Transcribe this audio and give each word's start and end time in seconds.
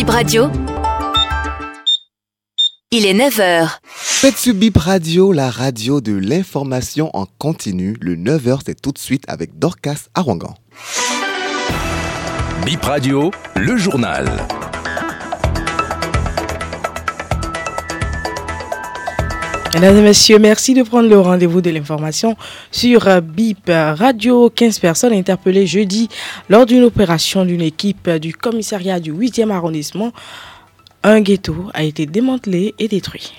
Bip 0.00 0.08
Radio. 0.08 0.50
Il 2.90 3.04
est 3.04 3.12
9h. 3.12 3.68
Faites 3.84 4.38
sur 4.38 4.54
Bip 4.54 4.78
Radio, 4.78 5.30
la 5.30 5.50
radio 5.50 6.00
de 6.00 6.14
l'information 6.14 7.10
en 7.12 7.26
continu. 7.36 7.98
Le 8.00 8.16
9h, 8.16 8.60
c'est 8.64 8.80
tout 8.80 8.92
de 8.92 8.98
suite 8.98 9.24
avec 9.28 9.58
Dorcas 9.58 10.08
Arangan. 10.14 10.54
Bip 12.64 12.82
Radio, 12.82 13.30
le 13.56 13.76
journal. 13.76 14.26
Mesdames 19.80 19.96
et 19.96 20.02
messieurs, 20.02 20.38
merci 20.38 20.74
de 20.74 20.82
prendre 20.82 21.08
le 21.08 21.18
rendez-vous 21.18 21.62
de 21.62 21.70
l'information 21.70 22.36
sur 22.70 23.08
euh, 23.08 23.22
BIP 23.22 23.70
Radio. 23.70 24.50
15 24.50 24.78
personnes 24.78 25.14
interpellées 25.14 25.66
jeudi 25.66 26.10
lors 26.50 26.66
d'une 26.66 26.84
opération 26.84 27.46
d'une 27.46 27.62
équipe 27.62 28.10
du 28.10 28.34
commissariat 28.34 29.00
du 29.00 29.10
8e 29.10 29.50
arrondissement. 29.50 30.12
Un 31.02 31.22
ghetto 31.22 31.70
a 31.72 31.82
été 31.82 32.04
démantelé 32.04 32.74
et 32.78 32.88
détruit. 32.88 33.32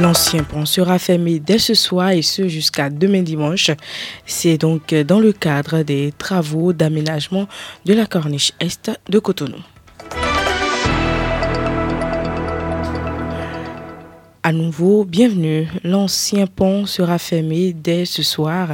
L'ancien 0.00 0.44
pont 0.44 0.64
sera 0.64 1.00
fermé 1.00 1.40
dès 1.40 1.58
ce 1.58 1.74
soir 1.74 2.10
et 2.10 2.22
ce 2.22 2.46
jusqu'à 2.46 2.90
demain 2.90 3.22
dimanche. 3.22 3.72
C'est 4.24 4.56
donc 4.56 4.94
dans 4.94 5.18
le 5.18 5.32
cadre 5.32 5.82
des 5.82 6.12
travaux 6.16 6.72
d'aménagement 6.72 7.48
de 7.86 7.94
la 7.94 8.06
corniche 8.06 8.52
est 8.60 8.88
de 9.08 9.18
Cotonou. 9.18 9.58
À 14.44 14.50
nouveau, 14.50 15.04
bienvenue. 15.04 15.68
L'ancien 15.84 16.48
pont 16.48 16.84
sera 16.84 17.18
fermé 17.18 17.72
dès 17.72 18.04
ce 18.04 18.24
soir 18.24 18.70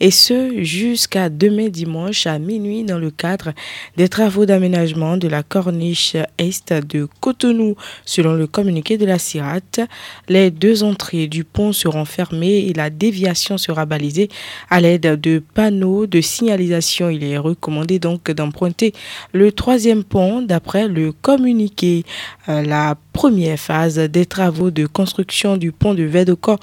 et 0.00 0.10
ce 0.10 0.64
jusqu'à 0.64 1.28
demain 1.28 1.68
dimanche 1.68 2.26
à 2.26 2.40
minuit 2.40 2.82
dans 2.82 2.98
le 2.98 3.12
cadre 3.12 3.52
des 3.96 4.08
travaux 4.08 4.46
d'aménagement 4.46 5.16
de 5.16 5.28
la 5.28 5.44
corniche 5.44 6.16
est 6.38 6.72
de 6.72 7.06
Cotonou. 7.20 7.76
Selon 8.04 8.32
le 8.32 8.48
communiqué 8.48 8.98
de 8.98 9.06
la 9.06 9.20
CIRAT, 9.20 9.86
les 10.28 10.50
deux 10.50 10.82
entrées 10.82 11.28
du 11.28 11.44
pont 11.44 11.72
seront 11.72 12.04
fermées 12.04 12.66
et 12.66 12.72
la 12.72 12.90
déviation 12.90 13.58
sera 13.58 13.86
balisée 13.86 14.28
à 14.70 14.80
l'aide 14.80 15.20
de 15.20 15.40
panneaux 15.54 16.08
de 16.08 16.20
signalisation. 16.20 17.10
Il 17.10 17.22
est 17.22 17.38
recommandé 17.38 18.00
donc 18.00 18.28
d'emprunter 18.32 18.92
le 19.32 19.52
troisième 19.52 20.02
pont 20.02 20.42
d'après 20.42 20.88
le 20.88 21.12
communiqué. 21.12 22.04
Euh, 22.48 22.64
première 23.12 23.58
phase 23.58 23.98
des 23.98 24.26
travaux 24.26 24.70
de 24.70 24.86
construction 24.86 25.56
du 25.56 25.72
pont 25.72 25.94
de 25.94 26.02
Védocor 26.02 26.58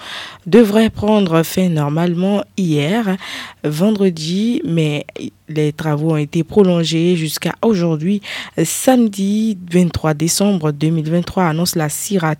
devrait 0.46 0.90
prendre 0.90 1.44
fin 1.44 1.70
normalement 1.70 2.44
hier, 2.58 3.18
vendredi, 3.64 4.62
mais 4.66 5.06
les 5.48 5.74
travaux 5.74 6.12
ont 6.12 6.18
été 6.18 6.44
prolongés 6.44 7.16
jusqu'à 7.16 7.54
aujourd'hui, 7.62 8.22
samedi 8.64 9.58
23 9.72 10.14
décembre 10.14 10.72
2023, 10.72 11.46
annonce 11.46 11.76
la 11.76 11.90
CIRAT. 11.90 12.36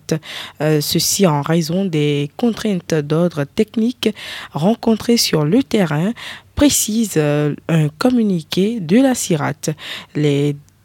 Euh, 0.60 0.80
ceci 0.80 1.26
en 1.26 1.42
raison 1.42 1.84
des 1.84 2.30
contraintes 2.36 2.94
d'ordre 2.94 3.44
technique 3.44 4.10
rencontrées 4.52 5.16
sur 5.16 5.44
le 5.44 5.62
terrain 5.62 6.12
précise 6.54 7.14
euh, 7.16 7.54
un 7.68 7.88
communiqué 7.88 8.80
de 8.80 9.00
la 9.00 9.14
CIRAT. 9.14 9.70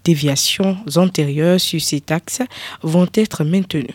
Déviations 0.05 0.77
antérieures 0.95 1.59
sur 1.59 1.81
ces 1.81 1.99
taxes 1.99 2.41
vont 2.83 3.07
être 3.15 3.43
maintenues. 3.43 3.87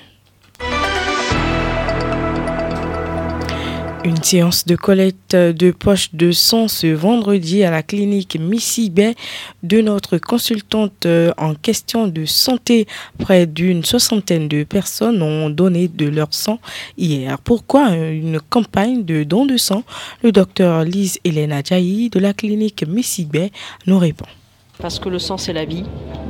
Une 4.02 4.22
séance 4.22 4.64
de 4.64 4.76
collecte 4.76 5.36
de 5.36 5.70
poches 5.72 6.14
de 6.14 6.32
sang 6.32 6.68
ce 6.68 6.86
vendredi 6.86 7.64
à 7.64 7.70
la 7.70 7.82
clinique 7.82 8.38
Missy 8.40 8.88
Bay 8.88 9.14
de 9.62 9.82
notre 9.82 10.16
consultante 10.16 11.06
en 11.36 11.54
question 11.54 12.08
de 12.08 12.24
santé. 12.24 12.86
Près 13.18 13.46
d'une 13.46 13.84
soixantaine 13.84 14.48
de 14.48 14.64
personnes 14.64 15.20
ont 15.22 15.50
donné 15.50 15.86
de 15.86 16.08
leur 16.08 16.32
sang 16.32 16.60
hier. 16.96 17.38
Pourquoi 17.40 17.90
une 17.90 18.40
campagne 18.40 19.04
de 19.04 19.22
don 19.22 19.44
de 19.44 19.58
sang? 19.58 19.84
Le 20.22 20.32
docteur 20.32 20.82
Lise 20.82 21.18
Elena 21.22 21.60
Jaï 21.62 22.08
de 22.08 22.18
la 22.18 22.32
clinique 22.32 22.86
Missy 22.88 23.26
Bay 23.26 23.52
nous 23.86 23.98
répond. 23.98 24.26
Parce 24.80 24.98
que 24.98 25.08
le 25.08 25.18
sang, 25.18 25.36
c'est 25.36 25.52
la 25.52 25.64
vie. 25.64 25.84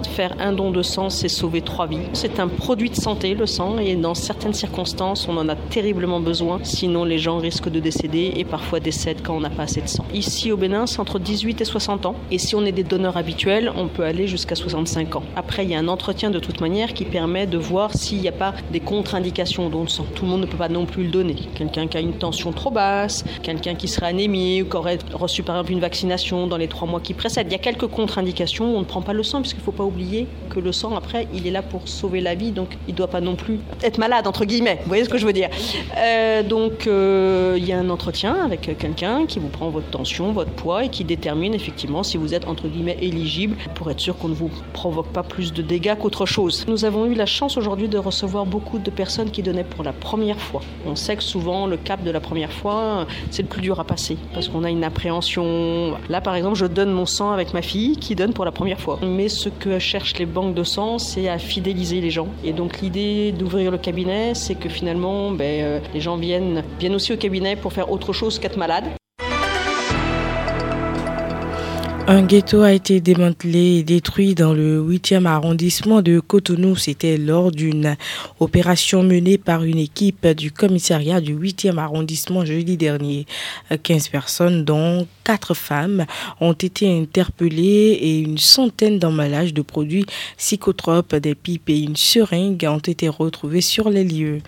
Faire 0.08 0.34
un 0.40 0.52
don 0.52 0.70
de 0.70 0.82
sang, 0.82 1.10
c'est 1.10 1.28
sauver 1.28 1.60
trois 1.60 1.86
vies. 1.86 1.98
C'est 2.14 2.40
un 2.40 2.48
produit 2.48 2.90
de 2.90 2.96
santé, 2.96 3.34
le 3.34 3.46
sang, 3.46 3.78
et 3.78 3.94
dans 3.96 4.14
certaines 4.14 4.54
circonstances, 4.54 5.28
on 5.28 5.36
en 5.36 5.48
a 5.48 5.54
terriblement 5.54 6.20
besoin. 6.20 6.58
Sinon, 6.62 7.04
les 7.04 7.18
gens 7.18 7.38
risquent 7.38 7.68
de 7.68 7.80
décéder 7.80 8.32
et 8.36 8.44
parfois 8.44 8.80
décèdent 8.80 9.22
quand 9.22 9.36
on 9.36 9.40
n'a 9.40 9.50
pas 9.50 9.64
assez 9.64 9.82
de 9.82 9.88
sang. 9.88 10.04
Ici, 10.12 10.50
au 10.52 10.56
Bénin, 10.56 10.86
c'est 10.86 11.00
entre 11.00 11.18
18 11.18 11.60
et 11.60 11.64
60 11.64 12.06
ans. 12.06 12.14
Et 12.30 12.38
si 12.38 12.54
on 12.54 12.64
est 12.64 12.72
des 12.72 12.82
donneurs 12.82 13.16
habituels, 13.16 13.70
on 13.76 13.88
peut 13.88 14.04
aller 14.04 14.26
jusqu'à 14.26 14.54
65 14.54 15.16
ans. 15.16 15.22
Après, 15.36 15.64
il 15.64 15.70
y 15.70 15.74
a 15.74 15.78
un 15.78 15.88
entretien 15.88 16.30
de 16.30 16.38
toute 16.38 16.60
manière 16.60 16.94
qui 16.94 17.04
permet 17.04 17.46
de 17.46 17.58
voir 17.58 17.94
s'il 17.94 18.20
n'y 18.20 18.28
a 18.28 18.32
pas 18.32 18.54
des 18.72 18.80
contre-indications 18.80 19.66
au 19.66 19.70
don 19.70 19.84
de 19.84 19.90
sang. 19.90 20.06
Tout 20.14 20.24
le 20.24 20.30
monde 20.30 20.40
ne 20.40 20.46
peut 20.46 20.56
pas 20.56 20.68
non 20.68 20.86
plus 20.86 21.04
le 21.04 21.10
donner. 21.10 21.36
Quelqu'un 21.54 21.86
qui 21.86 21.96
a 21.98 22.00
une 22.00 22.14
tension 22.14 22.52
trop 22.52 22.70
basse, 22.70 23.24
quelqu'un 23.42 23.74
qui 23.74 23.86
serait 23.86 24.06
anémie 24.06 24.62
ou 24.62 24.64
qui 24.64 24.76
aurait 24.76 24.98
reçu 25.12 25.42
par 25.42 25.56
exemple 25.56 25.72
une 25.72 25.80
vaccination 25.80 26.46
dans 26.46 26.56
les 26.56 26.68
trois 26.68 26.88
mois 26.88 27.00
qui 27.00 27.14
précèdent. 27.14 27.46
Il 27.48 27.52
y 27.52 27.56
a 27.56 27.58
quelques 27.58 27.86
contre-indications 27.86 28.39
on 28.60 28.80
ne 28.80 28.84
prend 28.84 29.02
pas 29.02 29.12
le 29.12 29.22
sang, 29.22 29.40
puisqu'il 29.40 29.60
ne 29.60 29.64
faut 29.64 29.72
pas 29.72 29.84
oublier 29.84 30.26
que 30.48 30.60
le 30.60 30.72
sang, 30.72 30.96
après, 30.96 31.26
il 31.34 31.46
est 31.46 31.50
là 31.50 31.62
pour 31.62 31.88
sauver 31.88 32.20
la 32.20 32.34
vie, 32.34 32.50
donc 32.50 32.76
il 32.88 32.92
ne 32.92 32.96
doit 32.96 33.08
pas 33.08 33.20
non 33.20 33.36
plus 33.36 33.60
être 33.82 33.98
malade, 33.98 34.26
entre 34.26 34.44
guillemets. 34.44 34.78
Vous 34.82 34.88
voyez 34.88 35.04
ce 35.04 35.08
que 35.08 35.18
je 35.18 35.26
veux 35.26 35.32
dire? 35.32 35.48
Euh, 35.96 36.42
Donc, 36.42 36.86
euh, 36.86 37.54
il 37.56 37.64
y 37.66 37.72
a 37.72 37.78
un 37.78 37.90
entretien 37.90 38.34
avec 38.34 38.76
quelqu'un 38.78 39.26
qui 39.26 39.38
vous 39.38 39.48
prend 39.48 39.68
votre 39.70 39.88
tension, 39.90 40.32
votre 40.32 40.50
poids, 40.50 40.84
et 40.84 40.88
qui 40.88 41.04
détermine 41.04 41.54
effectivement 41.54 42.02
si 42.02 42.16
vous 42.16 42.34
êtes, 42.34 42.46
entre 42.46 42.66
guillemets, 42.68 42.98
éligible, 43.00 43.56
pour 43.74 43.90
être 43.90 44.00
sûr 44.00 44.16
qu'on 44.16 44.28
ne 44.28 44.34
vous 44.34 44.50
provoque 44.72 45.08
pas 45.08 45.22
plus 45.22 45.52
de 45.52 45.62
dégâts 45.62 45.96
qu'autre 45.98 46.26
chose. 46.26 46.64
Nous 46.68 46.84
avons 46.84 47.06
eu 47.06 47.14
la 47.14 47.26
chance 47.26 47.56
aujourd'hui 47.56 47.88
de 47.88 47.98
recevoir 47.98 48.46
beaucoup 48.46 48.78
de 48.78 48.90
personnes 48.90 49.30
qui 49.30 49.42
donnaient 49.42 49.64
pour 49.64 49.84
la 49.84 49.92
première 49.92 50.40
fois. 50.40 50.62
On 50.86 50.96
sait 50.96 51.16
que 51.16 51.22
souvent, 51.22 51.66
le 51.66 51.76
cap 51.76 52.02
de 52.02 52.10
la 52.10 52.20
première 52.20 52.52
fois, 52.52 53.06
c'est 53.30 53.42
le 53.42 53.48
plus 53.48 53.62
dur 53.62 53.78
à 53.80 53.84
passer, 53.84 54.16
parce 54.34 54.48
qu'on 54.48 54.64
a 54.64 54.70
une 54.70 54.84
appréhension. 54.84 55.94
Là, 56.08 56.20
par 56.20 56.34
exemple, 56.34 56.56
je 56.56 56.66
donne 56.66 56.92
mon 56.92 57.06
sang 57.06 57.30
avec 57.30 57.54
ma 57.54 57.62
fille, 57.62 57.96
qui 57.96 58.14
donne 58.14 58.29
pour 58.32 58.44
la 58.44 58.52
première 58.52 58.80
fois. 58.80 58.98
Mais 59.02 59.28
ce 59.28 59.48
que 59.48 59.78
cherchent 59.78 60.18
les 60.18 60.26
banques 60.26 60.54
de 60.54 60.64
sang, 60.64 60.98
c'est 60.98 61.28
à 61.28 61.38
fidéliser 61.38 62.00
les 62.00 62.10
gens. 62.10 62.28
Et 62.44 62.52
donc 62.52 62.80
l'idée 62.80 63.32
d'ouvrir 63.32 63.70
le 63.70 63.78
cabinet, 63.78 64.34
c'est 64.34 64.54
que 64.54 64.68
finalement, 64.68 65.30
ben, 65.30 65.62
euh, 65.62 65.80
les 65.94 66.00
gens 66.00 66.16
viennent, 66.16 66.62
viennent 66.78 66.94
aussi 66.94 67.12
au 67.12 67.16
cabinet 67.16 67.56
pour 67.56 67.72
faire 67.72 67.90
autre 67.90 68.12
chose 68.12 68.38
qu'être 68.38 68.58
malade. 68.58 68.84
Un 72.12 72.22
ghetto 72.22 72.62
a 72.62 72.72
été 72.72 73.00
démantelé 73.00 73.76
et 73.76 73.82
détruit 73.84 74.34
dans 74.34 74.52
le 74.52 74.82
8e 74.82 75.26
arrondissement 75.26 76.02
de 76.02 76.18
Cotonou. 76.18 76.74
C'était 76.74 77.16
lors 77.16 77.52
d'une 77.52 77.96
opération 78.40 79.04
menée 79.04 79.38
par 79.38 79.62
une 79.62 79.78
équipe 79.78 80.26
du 80.26 80.50
commissariat 80.50 81.20
du 81.20 81.36
8e 81.36 81.78
arrondissement 81.78 82.44
jeudi 82.44 82.76
dernier. 82.76 83.26
15 83.84 84.08
personnes, 84.08 84.64
dont 84.64 85.06
4 85.22 85.54
femmes, 85.54 86.04
ont 86.40 86.52
été 86.52 86.92
interpellées 86.92 87.96
et 88.02 88.18
une 88.18 88.38
centaine 88.38 88.98
d'emballages 88.98 89.54
de 89.54 89.62
produits 89.62 90.06
psychotropes, 90.36 91.14
des 91.14 91.36
pipes 91.36 91.70
et 91.70 91.78
une 91.78 91.94
seringue 91.94 92.66
ont 92.68 92.78
été 92.78 93.08
retrouvés 93.08 93.60
sur 93.60 93.88
les 93.88 94.02
lieux. 94.02 94.40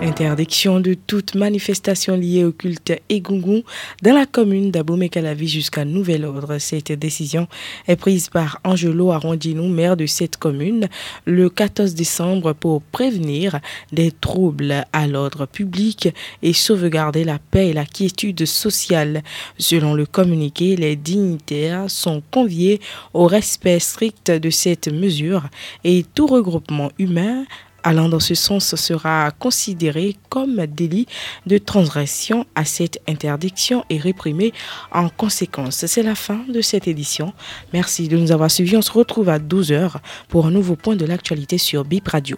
Interdiction 0.00 0.78
de 0.78 0.94
toute 0.94 1.34
manifestation 1.34 2.16
liée 2.16 2.44
au 2.44 2.52
culte 2.52 2.92
Egungun 3.10 3.62
dans 4.02 4.14
la 4.14 4.26
commune 4.26 4.70
d'Abomey-Calavi 4.70 5.48
jusqu'à 5.48 5.84
nouvel 5.84 6.24
ordre. 6.24 6.58
Cette 6.58 6.92
décision 6.92 7.48
est 7.88 7.96
prise 7.96 8.28
par 8.28 8.60
Angelo 8.62 9.10
Arondino, 9.10 9.66
maire 9.66 9.96
de 9.96 10.06
cette 10.06 10.36
commune, 10.36 10.88
le 11.24 11.50
14 11.50 11.94
décembre 11.94 12.52
pour 12.52 12.80
prévenir 12.80 13.58
des 13.90 14.12
troubles 14.12 14.84
à 14.92 15.08
l'ordre 15.08 15.46
public 15.46 16.08
et 16.42 16.52
sauvegarder 16.52 17.24
la 17.24 17.40
paix 17.40 17.70
et 17.70 17.74
la 17.74 17.84
quiétude 17.84 18.46
sociale. 18.46 19.24
Selon 19.58 19.94
le 19.94 20.06
communiqué, 20.06 20.76
les 20.76 20.94
dignitaires 20.94 21.90
sont 21.90 22.22
conviés 22.30 22.80
au 23.14 23.26
respect 23.26 23.80
strict 23.80 24.30
de 24.30 24.50
cette 24.50 24.86
mesure 24.86 25.48
et 25.82 26.04
tout 26.14 26.28
regroupement 26.28 26.92
humain 27.00 27.44
allant 27.82 28.08
dans 28.08 28.20
ce 28.20 28.34
sens 28.34 28.74
sera 28.76 29.30
considéré 29.30 30.16
comme 30.28 30.66
délit 30.66 31.06
de 31.46 31.58
transgression 31.58 32.46
à 32.54 32.64
cette 32.64 33.00
interdiction 33.08 33.84
et 33.90 33.98
réprimé 33.98 34.52
en 34.92 35.08
conséquence. 35.08 35.86
C'est 35.86 36.02
la 36.02 36.14
fin 36.14 36.40
de 36.48 36.60
cette 36.60 36.88
édition. 36.88 37.32
Merci 37.72 38.08
de 38.08 38.16
nous 38.16 38.32
avoir 38.32 38.50
suivis. 38.50 38.76
On 38.76 38.82
se 38.82 38.92
retrouve 38.92 39.28
à 39.28 39.38
12h 39.38 39.96
pour 40.28 40.46
un 40.46 40.50
nouveau 40.50 40.76
point 40.76 40.96
de 40.96 41.04
l'actualité 41.04 41.58
sur 41.58 41.84
BIP 41.84 42.08
Radio. 42.08 42.36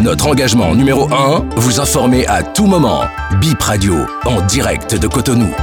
Notre 0.00 0.28
engagement 0.28 0.74
numéro 0.74 1.12
1, 1.12 1.50
vous 1.56 1.78
informer 1.78 2.26
à 2.26 2.42
tout 2.42 2.64
moment. 2.64 3.02
BIP 3.38 3.60
Radio, 3.60 3.96
en 4.24 4.40
direct 4.46 4.94
de 4.94 5.06
Cotonou. 5.06 5.54